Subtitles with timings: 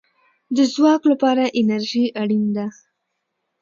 [0.55, 2.65] د ځواک لپاره انرژي اړین ده